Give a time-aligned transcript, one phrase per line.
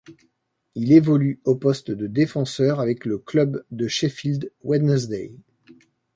[0.73, 5.31] Il évolue au poste de défenseur avec le club de Sheffield Wednesday.